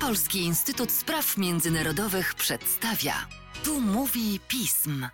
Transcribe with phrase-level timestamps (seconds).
[0.00, 3.12] Polski Instytut Spraw Międzynarodowych przedstawia.
[3.64, 5.06] Tu mówi pism.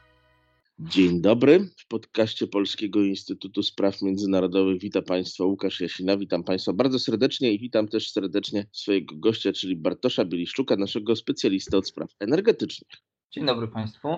[0.79, 1.69] Dzień dobry.
[1.77, 6.17] W podcaście Polskiego Instytutu Spraw Międzynarodowych witam Państwa Łukasz Jasina.
[6.17, 11.77] Witam Państwa bardzo serdecznie i witam też serdecznie swojego gościa, czyli Bartosza Bieliszczuka, naszego specjalistę
[11.77, 12.91] od spraw energetycznych.
[13.31, 14.09] Dzień dobry Państwu.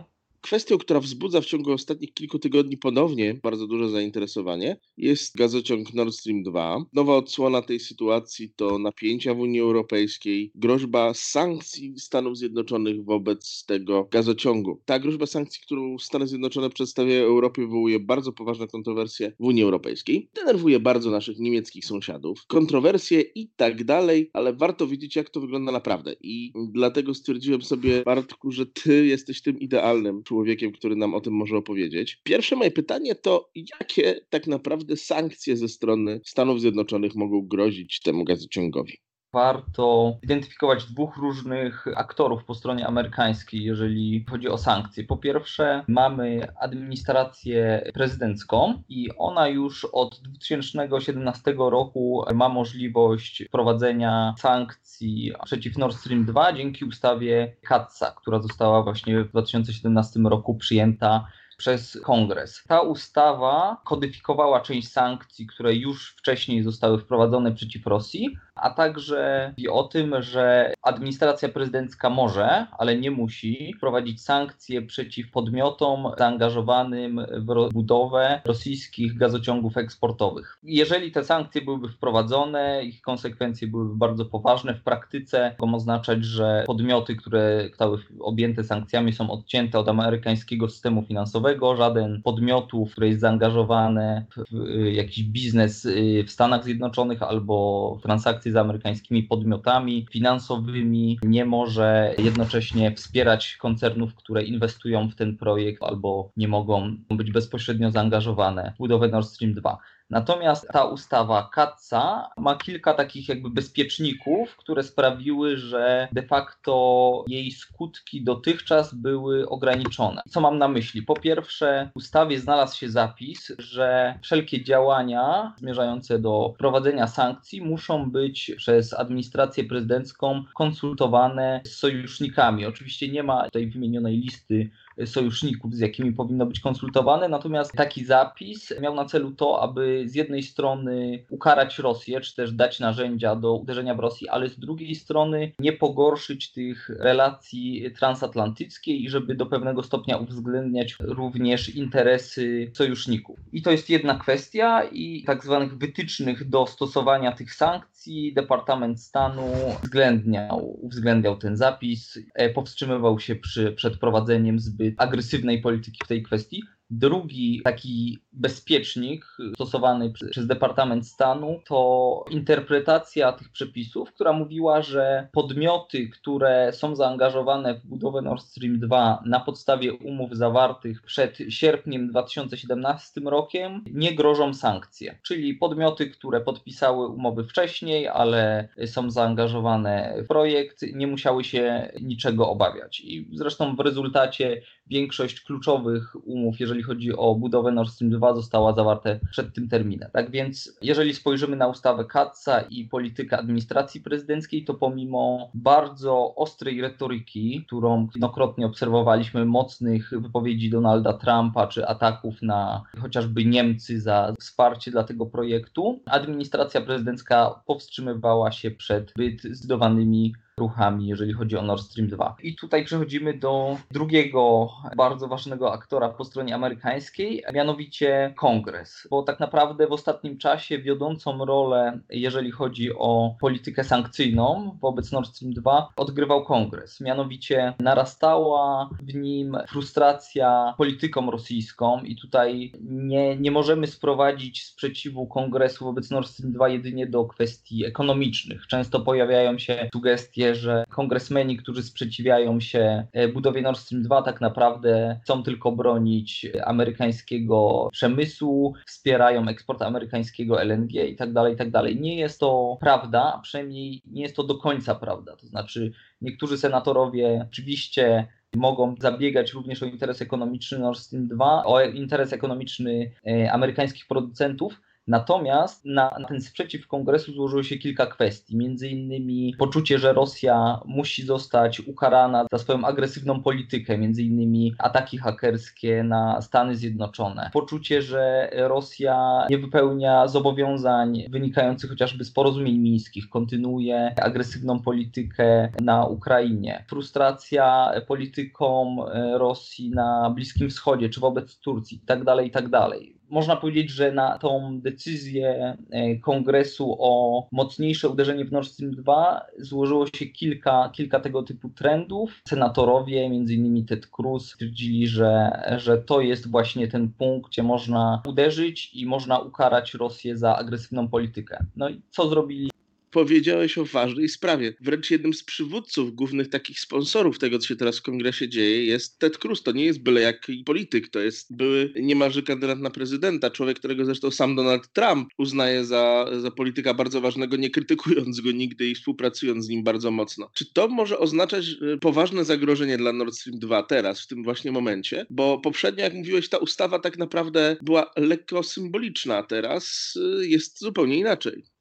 [0.43, 6.15] Kwestią, która wzbudza w ciągu ostatnich kilku tygodni ponownie bardzo duże zainteresowanie, jest gazociąg Nord
[6.15, 6.85] Stream 2.
[6.93, 14.09] Nowa odsłona tej sytuacji to napięcia w Unii Europejskiej, groźba sankcji Stanów Zjednoczonych wobec tego
[14.11, 14.83] gazociągu.
[14.85, 20.31] Ta groźba sankcji, którą Stany Zjednoczone przedstawiają Europie, wywołuje bardzo poważne kontrowersje w Unii Europejskiej.
[20.35, 22.47] Denerwuje bardzo naszych niemieckich sąsiadów.
[22.47, 26.15] Kontrowersje i tak dalej, ale warto wiedzieć, jak to wygląda naprawdę.
[26.21, 31.35] I dlatego stwierdziłem sobie, Bartku, że ty jesteś tym idealnym człowiekiem, który nam o tym
[31.35, 32.21] może opowiedzieć.
[32.25, 38.25] Pierwsze moje pytanie to, jakie tak naprawdę sankcje ze strony Stanów Zjednoczonych mogą grozić temu
[38.25, 38.99] gazociągowi?
[39.33, 45.05] Warto identyfikować dwóch różnych aktorów po stronie amerykańskiej, jeżeli chodzi o sankcje.
[45.05, 55.33] Po pierwsze, mamy administrację prezydencką i ona już od 2017 roku ma możliwość wprowadzenia sankcji
[55.45, 61.27] przeciw Nord Stream 2 dzięki ustawie CATSA, która została właśnie w 2017 roku przyjęta
[61.63, 62.65] przez kongres.
[62.69, 69.69] Ta ustawa kodyfikowała część sankcji, które już wcześniej zostały wprowadzone przeciw Rosji, a także mówi
[69.69, 77.73] o tym, że administracja prezydencka może, ale nie musi wprowadzić sankcje przeciw podmiotom zaangażowanym w
[77.73, 80.59] budowę rosyjskich gazociągów eksportowych.
[80.63, 86.65] Jeżeli te sankcje byłyby wprowadzone, ich konsekwencje byłyby bardzo poważne, w praktyce mogą oznaczać, że
[86.67, 93.21] podmioty, które zostały objęte sankcjami są odcięte od amerykańskiego systemu finansowego, żaden podmiotów, które jest
[93.21, 95.89] zaangażowane w jakiś biznes
[96.27, 98.07] w Stanach Zjednoczonych albo w
[98.43, 105.83] transakcje z amerykańskimi podmiotami finansowymi, nie może jednocześnie wspierać koncernów, które inwestują w ten projekt
[105.83, 109.79] albo nie mogą być bezpośrednio zaangażowane w budowę Nord Stream 2.
[110.13, 117.51] Natomiast ta ustawa CATSA ma kilka takich jakby bezpieczników, które sprawiły, że de facto jej
[117.51, 120.23] skutki dotychczas były ograniczone.
[120.29, 121.03] Co mam na myśli?
[121.03, 128.11] Po pierwsze, w ustawie znalazł się zapis, że wszelkie działania zmierzające do wprowadzenia sankcji muszą
[128.11, 132.67] być przez administrację prezydencką konsultowane z sojusznikami.
[132.67, 134.71] Oczywiście nie ma tej wymienionej listy
[135.07, 137.29] sojuszników, z jakimi powinno być konsultowane.
[137.29, 142.53] Natomiast taki zapis miał na celu to, aby z jednej strony ukarać Rosję, czy też
[142.53, 149.01] dać narzędzia do uderzenia w Rosji, ale z drugiej strony nie pogorszyć tych relacji transatlantyckich
[149.01, 153.39] i żeby do pewnego stopnia uwzględniać również interesy sojuszników.
[153.53, 159.43] I to jest jedna kwestia i tak zwanych wytycznych do stosowania tych sankcji Departament Stanu
[159.79, 166.09] uwzględniał, uwzględniał ten zapis, e, powstrzymywał się przy, przed prowadzeniem zbyt zbyt agresywnej polityki w
[166.09, 166.63] tej kwestii.
[166.91, 176.09] Drugi taki bezpiecznik stosowany przez Departament Stanu to interpretacja tych przepisów, która mówiła, że podmioty,
[176.09, 183.21] które są zaangażowane w budowę Nord Stream 2 na podstawie umów zawartych przed sierpniem 2017
[183.25, 185.19] rokiem, nie grożą sankcje.
[185.23, 192.51] Czyli podmioty, które podpisały umowy wcześniej, ale są zaangażowane w projekt, nie musiały się niczego
[192.51, 193.01] obawiać.
[193.01, 198.73] I zresztą w rezultacie większość kluczowych umów, jeżeli chodzi o budowę Nord Stream 2, została
[198.73, 200.11] zawarte przed tym terminem.
[200.13, 206.81] Tak więc, jeżeli spojrzymy na ustawę Katza i politykę administracji prezydenckiej, to pomimo bardzo ostrej
[206.81, 214.91] retoryki, którą jednokrotnie obserwowaliśmy, mocnych wypowiedzi Donalda Trumpa czy ataków na chociażby Niemcy za wsparcie
[214.91, 221.83] dla tego projektu, administracja prezydencka powstrzymywała się przed zbyt zdecydowanymi ruchami, jeżeli chodzi o Nord
[221.83, 222.37] Stream 2.
[222.43, 229.09] I tutaj przechodzimy do drugiego bardzo ważnego aktora po stronie amerykańskiej, mianowicie Kongres.
[229.11, 235.29] Bo tak naprawdę w ostatnim czasie wiodącą rolę, jeżeli chodzi o politykę sankcyjną wobec Nord
[235.29, 237.01] Stream 2, odgrywał Kongres.
[237.01, 245.85] Mianowicie narastała w nim frustracja polityką rosyjską i tutaj nie, nie możemy sprowadzić sprzeciwu Kongresu
[245.85, 248.67] wobec Nord Stream 2 jedynie do kwestii ekonomicznych.
[248.67, 254.41] Często pojawiają się sugestie, że kongresmeni, którzy sprzeciwiają się e, budowie Nord Stream 2, tak
[254.41, 262.01] naprawdę chcą tylko bronić amerykańskiego przemysłu, wspierają eksport amerykańskiego LNG i tak dalej, tak dalej.
[262.01, 265.37] Nie jest to prawda, a przynajmniej nie jest to do końca prawda.
[265.37, 271.83] To znaczy, niektórzy senatorowie oczywiście mogą zabiegać również o interes ekonomiczny Nord Stream 2, o
[271.83, 278.89] interes ekonomiczny e, amerykańskich producentów, Natomiast na, ten sprzeciw Kongresu złożyło się kilka kwestii, między
[278.89, 286.03] innymi poczucie, że Rosja musi zostać ukarana za swoją agresywną politykę, między innymi ataki hakerskie
[286.03, 294.15] na Stany Zjednoczone, poczucie, że Rosja nie wypełnia zobowiązań wynikających chociażby z porozumień mińskich, kontynuuje
[294.23, 298.97] agresywną politykę na Ukrainie, frustracja polityką
[299.35, 302.89] Rosji na Bliskim Wschodzie czy wobec Turcji itd., tak itd.
[303.33, 309.47] Można powiedzieć, że na tą decyzję e, kongresu o mocniejsze uderzenie w Nord Stream 2
[309.59, 312.43] złożyło się kilka, kilka tego typu trendów.
[312.49, 313.87] Senatorowie, m.in.
[313.87, 319.39] Ted Cruz, stwierdzili, że, że to jest właśnie ten punkt, gdzie można uderzyć i można
[319.39, 321.67] ukarać Rosję za agresywną politykę.
[321.77, 322.71] No i co zrobili
[323.13, 324.75] powiedziałeś o ważnej sprawie.
[324.81, 329.19] Wręcz jednym z przywódców, głównych takich sponsorów tego, co się teraz w kongresie dzieje, jest
[329.19, 329.63] Ted Cruz.
[329.63, 334.05] To nie jest byle jaki polityk, to jest były niemalże kandydat na prezydenta, człowiek, którego
[334.05, 338.95] zresztą sam Donald Trump uznaje za, za polityka bardzo ważnego, nie krytykując go nigdy i
[338.95, 340.51] współpracując z nim bardzo mocno.
[340.55, 341.67] Czy to może oznaczać
[342.01, 345.27] poważne zagrożenie dla Nord Stream 2 teraz, w tym właśnie momencie?
[345.31, 351.19] Bo poprzednio, jak mówiłeś, ta ustawa tak naprawdę była lekko symboliczna, teraz e, jest zupełnie
[351.19, 351.72] inaczej.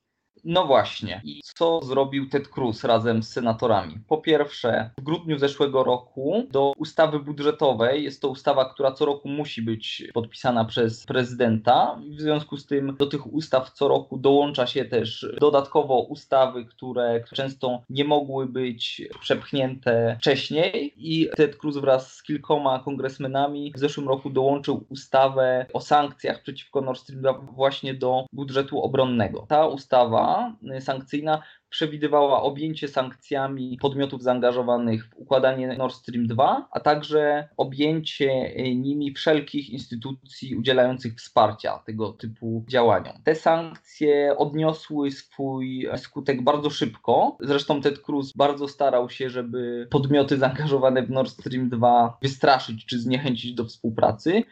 [0.44, 1.22] No właśnie.
[1.24, 4.00] I co zrobił Ted Cruz razem z senatorami?
[4.08, 9.30] Po pierwsze, w grudniu zeszłego roku do ustawy budżetowej, jest to ustawa, która co roku
[9.30, 12.00] musi być podpisana przez prezydenta.
[12.18, 17.24] W związku z tym do tych ustaw co roku dołącza się też dodatkowo ustawy, które
[17.34, 20.94] często nie mogły być przepchnięte wcześniej.
[20.98, 26.82] I Ted Cruz wraz z kilkoma kongresmenami w zeszłym roku dołączył ustawę o sankcjach przeciwko
[26.82, 29.46] Nord Stream 2 właśnie do budżetu obronnego.
[29.48, 30.31] Ta ustawa
[30.78, 38.54] Y, sankcyjna przewidywała objęcie sankcjami podmiotów zaangażowanych w układanie Nord Stream 2, a także objęcie
[38.60, 43.16] y, nimi wszelkich instytucji udzielających wsparcia tego typu działaniom.
[43.24, 47.38] Te sankcje odniosły swój skutek bardzo szybko.
[47.40, 53.00] Zresztą Ted Cruz bardzo starał się, żeby podmioty zaangażowane w Nord Stream 2 wystraszyć czy
[53.00, 54.44] zniechęcić do współpracy.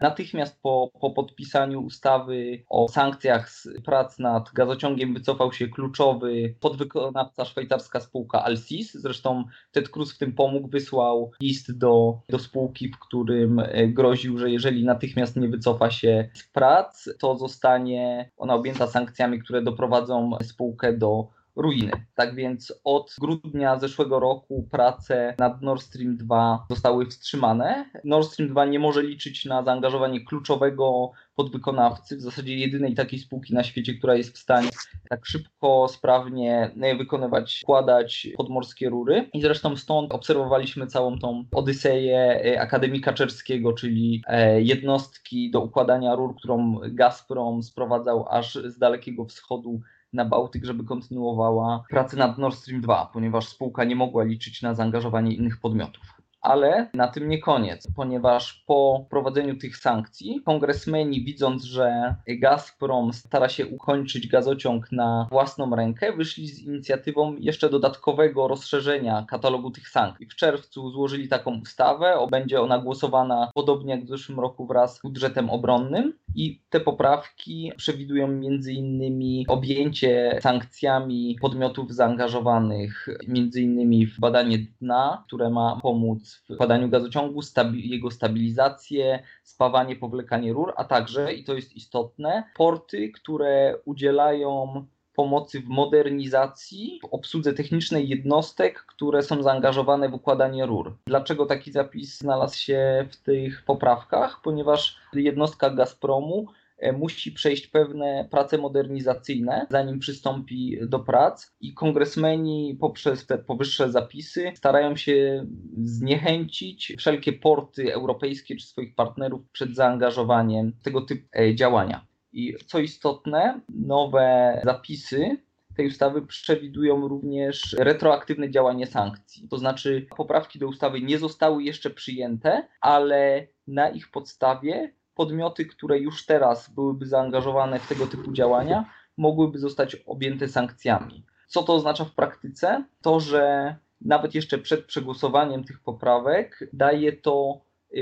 [0.00, 7.44] Natychmiast po, po podpisaniu ustawy o sankcjach z prac nad gazociągiem wycofał się kluczowy podwykonawca
[7.44, 8.94] szwajcarska spółka Alsis.
[8.94, 14.38] Zresztą Ted Cruz w tym pomógł, wysłał list do, do spółki, w którym e, groził,
[14.38, 20.30] że jeżeli natychmiast nie wycofa się z prac, to zostanie ona objęta sankcjami, które doprowadzą
[20.42, 21.92] spółkę do ruiny.
[22.14, 27.90] Tak więc od grudnia zeszłego roku prace nad Nord Stream 2 zostały wstrzymane.
[28.04, 33.54] Nord Stream 2 nie może liczyć na zaangażowanie kluczowego podwykonawcy, w zasadzie jedynej takiej spółki
[33.54, 34.68] na świecie, która jest w stanie
[35.08, 39.28] tak szybko, sprawnie wykonywać, składać podmorskie rury.
[39.32, 46.14] I zresztą stąd obserwowaliśmy całą tą odyseję e, Akademii Kaczerskiego, czyli e, jednostki do układania
[46.14, 49.80] rur, którą Gazprom sprowadzał aż z Dalekiego Wschodu
[50.16, 54.74] na Bałtyk, żeby kontynuowała pracę nad Nord Stream 2, ponieważ spółka nie mogła liczyć na
[54.74, 56.16] zaangażowanie innych podmiotów.
[56.40, 63.48] Ale na tym nie koniec, ponieważ po wprowadzeniu tych sankcji kongresmeni, widząc, że Gazprom stara
[63.48, 70.26] się ukończyć gazociąg na własną rękę, wyszli z inicjatywą jeszcze dodatkowego rozszerzenia katalogu tych sankcji.
[70.26, 75.02] W czerwcu złożyli taką ustawę, będzie ona głosowana podobnie jak w zeszłym roku wraz z
[75.02, 79.44] budżetem obronnym i te poprawki przewidują m.in.
[79.48, 84.06] objęcie sankcjami podmiotów zaangażowanych m.in.
[84.06, 90.72] w badanie dna, które ma pomóc w badaniu gazociągu, stabi jego stabilizację, spawanie, powlekanie rur,
[90.76, 98.08] a także, i to jest istotne, porty, które udzielają pomocy w modernizacji, w obsłudze technicznej
[98.08, 100.96] jednostek, które są zaangażowane w układanie rur.
[101.06, 104.40] Dlaczego taki zapis znalazł się w tych poprawkach?
[104.44, 106.46] Ponieważ jednostka Gazpromu
[106.78, 113.92] e, musi przejść pewne prace modernizacyjne, zanim przystąpi do prac, i kongresmeni poprzez te powyższe
[113.92, 115.46] zapisy starają się
[115.82, 122.06] zniechęcić wszelkie porty europejskie czy swoich partnerów przed zaangażowaniem w tego typu e, działania.
[122.32, 125.36] I co istotne, nowe zapisy
[125.76, 129.48] tej ustawy przewidują również retroaktywne działanie sankcji.
[129.48, 135.98] To znaczy, poprawki do ustawy nie zostały jeszcze przyjęte, ale na ich podstawie podmioty, które
[135.98, 141.24] już teraz byłyby zaangażowane w tego typu działania, mogłyby zostać objęte sankcjami.
[141.46, 142.84] Co to oznacza w praktyce?
[143.02, 147.60] To, że nawet jeszcze przed przegłosowaniem tych poprawek daje to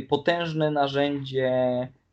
[0.08, 1.52] potężne narzędzie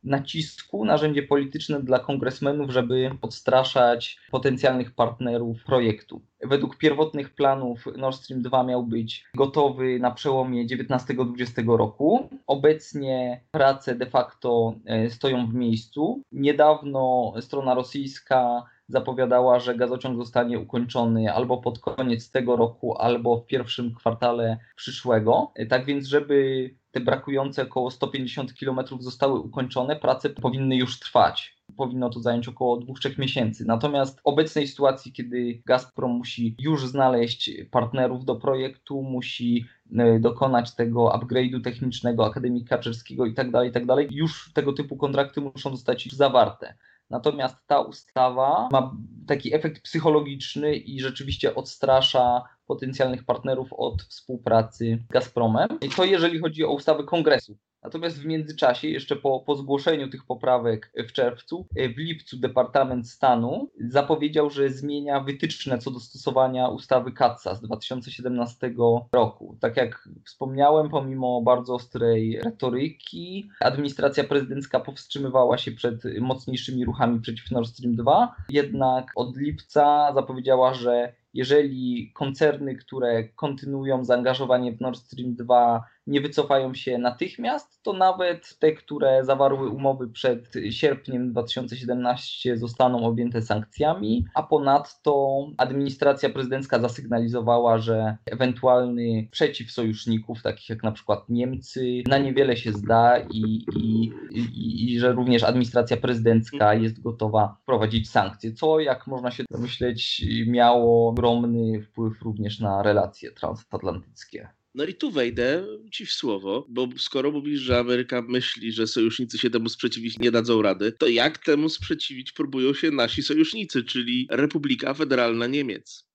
[0.03, 6.21] nacisku, narzędzie polityczne dla kongresmenów, żeby odstraszać potencjalnych partnerów projektu.
[6.43, 12.29] Według pierwotnych planów Nord Stream 2 miał być gotowy na przełomie 19-20 roku.
[12.47, 16.21] Obecnie prace de facto e, stoją w miejscu.
[16.31, 23.45] Niedawno strona rosyjska zapowiadała, że gazociąg zostanie ukończony albo pod koniec tego roku, albo w
[23.45, 25.51] pierwszym kwartale przyszłego.
[25.69, 31.61] Tak więc, żeby te brakujące około 150 km zostały ukończone, prace powinny już trwać.
[31.77, 33.65] Powinno to zająć około 2-3 miesięcy.
[33.65, 39.65] Natomiast w obecnej sytuacji, kiedy Gazprom musi już znaleźć partnerów do projektu, musi
[39.97, 44.97] e, dokonać tego upgrade'u technicznego, Akademii Kaczerskiego i tak dalej, i tak już tego typu
[44.97, 46.75] kontrakty muszą zostać zawarte.
[47.11, 48.95] Natomiast ta ustawa ma
[49.27, 55.67] taki efekt psychologiczny i rzeczywiście odstrasza potencjalnych partnerów od współpracy z Gazpromem.
[55.81, 57.57] I to jeżeli chodzi o ustawy kongresu.
[57.83, 63.69] Natomiast w międzyczasie, jeszcze po, po zgłoszeniu tych poprawek w czerwcu, w lipcu Departament Stanu
[63.79, 68.73] zapowiedział, że zmienia wytyczne co do stosowania ustawy Katsa z 2017
[69.11, 69.57] roku.
[69.59, 77.51] Tak jak wspomniałem, pomimo bardzo ostrej retoryki, administracja prezydencka powstrzymywała się przed mocniejszymi ruchami przeciw
[77.51, 84.99] Nord Stream 2, jednak od lipca zapowiedziała, że jeżeli koncerny, które kontynuują zaangażowanie w Nord
[84.99, 92.57] Stream 2 nie wycofają się natychmiast, to nawet te, które zawarły umowy przed sierpniem 2017
[92.57, 100.91] zostaną objęte sankcjami, a ponadto administracja prezydencka zasygnalizowała, że ewentualny przeciw sojuszników, takich jak na
[100.91, 107.01] przykład Niemcy, na niewiele się zda i, i, i, i że również administracja prezydencka jest
[107.01, 114.49] gotowa wprowadzić sankcje, co jak można się domyśleć miało ogromny wpływ również na relacje transatlantyckie.
[114.75, 119.37] No i tu wejdę ci w słowo, bo skoro mówisz, że Ameryka myśli, że sojusznicy
[119.37, 124.27] się temu sprzeciwić nie dadzą rady, to jak temu sprzeciwić próbują się nasi sojusznicy, czyli
[124.31, 126.07] Republika Federalna Niemiec?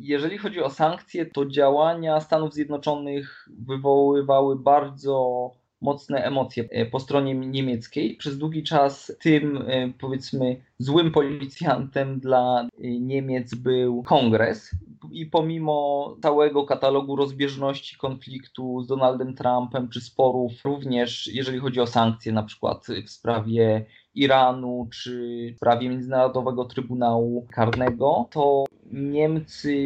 [0.00, 5.50] Jeżeli chodzi o sankcje, to działania Stanów Zjednoczonych wywoływały bardzo
[5.86, 8.16] mocne emocje e, po stronie niemieckiej.
[8.16, 12.68] Przez długi czas tym, e, powiedzmy, złym policjantem dla e,
[13.00, 14.70] Niemiec był kongres.
[15.12, 15.76] I pomimo
[16.22, 22.42] całego katalogu rozbieżności konfliktu z Donaldem Trumpem czy sporów, również jeżeli chodzi o sankcje, na
[22.42, 29.76] przykład w sprawie Iranu czy w sprawie Międzynarodowego Trybunału Karnego, to Niemcy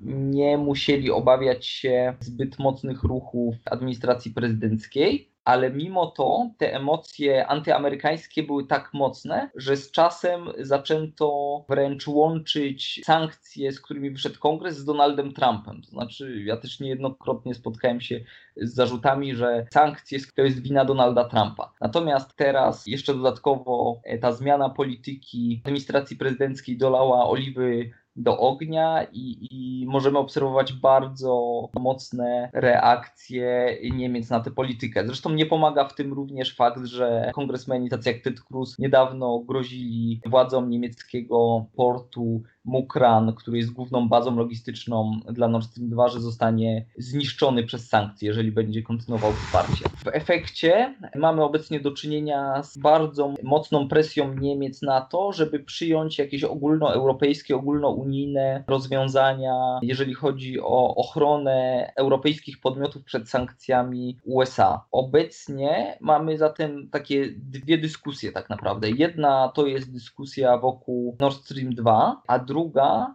[0.00, 8.42] nie musieli obawiać się zbyt mocnych ruchów administracji prezydenckiej ale mimo to te emocje antyamerykańskie
[8.42, 14.84] były tak mocne, że z czasem zaczęto wręcz łączyć sankcje, z którymi wyszedł kongres, z
[14.84, 15.82] Donaldem Trumpem.
[15.82, 18.20] To znaczy, ja też niejednokrotnie spotkałem się
[18.56, 21.72] z zarzutami, że sankcje to jest wina Donalda Trumpa.
[21.80, 27.90] Natomiast teraz jeszcze dodatkowo e, ta zmiana polityki administracji prezydenckiej dolała oliwy
[28.22, 35.06] do ognia i, i, możemy obserwować bardzo mocne reakcje Niemiec na tę politykę.
[35.06, 40.20] Zresztą nie pomaga w tym również fakt, że kongresmeni tacy jak Ted Cruz niedawno grozili
[40.26, 46.86] władzom niemieckiego portu Mukran, który jest główną bazą logistyczną dla Nord Stream 2, że zostanie
[46.98, 49.84] zniszczony przez sankcje, jeżeli będzie kontynuował wsparcie.
[49.96, 56.18] W efekcie mamy obecnie do czynienia z bardzo mocną presją Niemiec na to, żeby przyjąć
[56.18, 64.84] jakieś ogólnoeuropejskie, ogólnounijne rozwiązania, jeżeli chodzi o ochronę europejskich podmiotów przed sankcjami USA.
[64.92, 68.90] Obecnie mamy zatem takie dwie dyskusje tak naprawdę.
[68.90, 72.59] Jedna to jest dyskusja wokół Nord Stream 2, a druga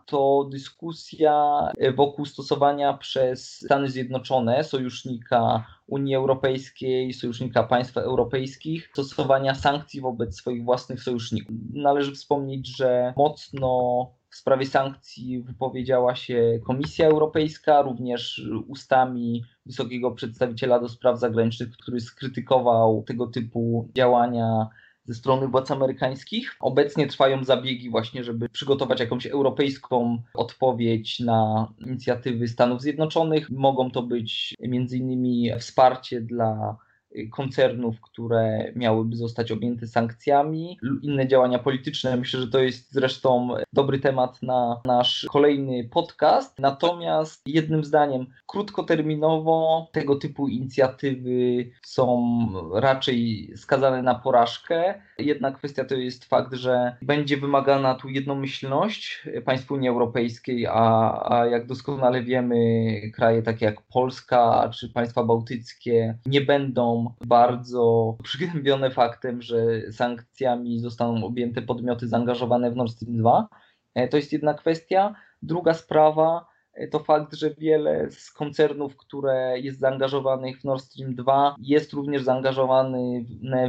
[0.06, 10.02] to dyskusja wokół stosowania przez Stany Zjednoczone, sojusznika Unii Europejskiej, sojusznika państw europejskich, stosowania sankcji
[10.02, 11.56] wobec swoich własnych sojuszników.
[11.74, 13.70] Należy wspomnieć, że mocno
[14.30, 22.00] w sprawie sankcji wypowiedziała się Komisja Europejska, również ustami wysokiego przedstawiciela do spraw zagranicznych, który
[22.00, 24.68] skrytykował tego typu działania
[25.06, 26.56] ze strony władz amerykańskich.
[26.60, 33.50] Obecnie trwają zabiegi właśnie, żeby przygotować jakąś europejską odpowiedź na inicjatywy Stanów Zjednoczonych.
[33.50, 36.78] Mogą to być między innymi wsparcie dla
[37.32, 42.18] koncernów, które miałyby zostać objęte sankcjami, inne działania polityczne.
[42.18, 46.60] Myślę, że to jest zresztą dobry temat na nasz kolejny podcast.
[46.60, 55.02] Natomiast jednym zdaniem, krótkoterminowo tego typu inicjatywy są raczej skazane na porażkę.
[55.20, 61.46] Jedna kwestia to jest fakt, że będzie wymagana tu jednomyślność państw Unii Europejskiej, a, a
[61.46, 62.56] jak doskonale wiemy,
[63.14, 69.58] kraje takie jak Polska czy państwa bałtyckie nie będą bardzo przygnębione faktem, że
[69.92, 73.48] sankcjami zostaną objęte podmioty zaangażowane w Nord Stream 2.
[73.96, 75.16] E, to jest jedna kwestia.
[75.42, 76.56] Druga sprawa
[76.92, 82.24] to fakt, że wiele z koncernów, które jest zaangażowanych w Nord Stream 2, jest również
[82.24, 83.26] zaangażowany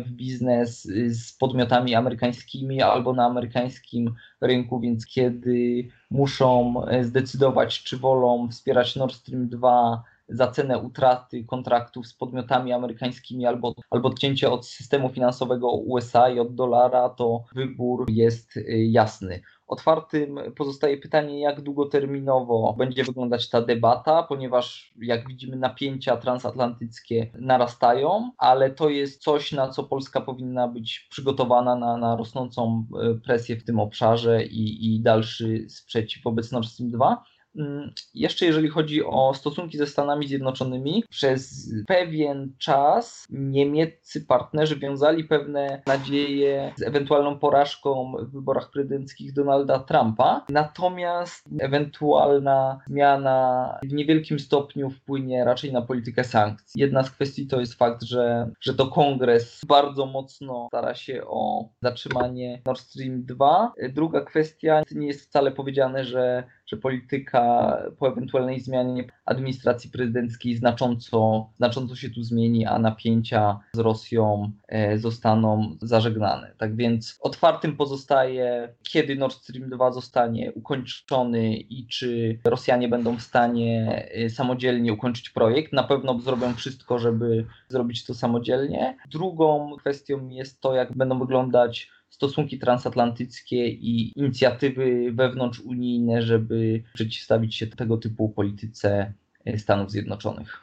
[0.06, 8.48] w biznes z podmiotami amerykańskimi albo na amerykańskim rynku, więc kiedy muszą zdecydować, czy wolą
[8.48, 14.66] wspierać Nord Stream 2 za cenę utraty kontraktów z podmiotami amerykańskimi albo, albo odcięcie od
[14.66, 19.42] systemu finansowego USA i od dolara, to wybór jest jasny.
[19.66, 28.30] Otwartym pozostaje pytanie, jak długoterminowo będzie wyglądać ta debata, ponieważ jak widzimy, napięcia transatlantyckie narastają,
[28.38, 33.56] ale to jest coś, na co Polska powinna być przygotowana na, na rosnącą e, presję
[33.56, 37.22] w tym obszarze i, i dalszy sprzeciw wobec Nord Stream 2.
[37.58, 45.24] Mm, jeszcze jeżeli chodzi o stosunki ze Stanami Zjednoczonymi, przez pewien czas niemieccy partnerzy wiązali
[45.24, 50.44] pewne nadzieje z ewentualną porażką w wyborach prezydenckich Donalda Trumpa.
[50.48, 56.80] Natomiast ewentualna zmiana w niewielkim stopniu wpłynie raczej na politykę sankcji.
[56.80, 61.68] Jedna z kwestii to jest fakt, że, że to kongres bardzo mocno stara się o
[61.82, 63.72] zatrzymanie Nord Stream 2.
[63.88, 71.50] Druga kwestia, nie jest wcale powiedziane, że że polityka po ewentualnej zmianie administracji prezydenckiej znacząco,
[71.56, 76.54] znacząco się tu zmieni, a napięcia z Rosją e, zostaną zażegnane.
[76.58, 83.22] Tak więc otwartym pozostaje, kiedy Nord Stream 2 zostanie ukończony i czy Rosjanie będą w
[83.22, 85.72] stanie e, samodzielnie ukończyć projekt.
[85.72, 88.96] Na pewno zrobią wszystko, żeby zrobić to samodzielnie.
[89.10, 97.66] Drugą kwestią jest to, jak będą wyglądać stosunki transatlantyckie i inicjatywy wewnątrzunijne, żeby przeciwstawić się
[97.66, 99.12] tego typu polityce
[99.44, 100.60] e, Stanów Zjednoczonych.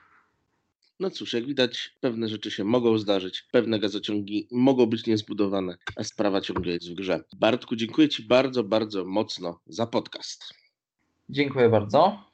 [0.99, 6.03] No cóż, jak widać, pewne rzeczy się mogą zdarzyć, pewne gazociągi mogą być niezbudowane, a
[6.03, 7.23] sprawa ciągle jest w grze.
[7.39, 10.53] Bartku, dziękuję Ci bardzo, bardzo mocno za podcast.
[11.29, 12.32] Dziękuję bardzo.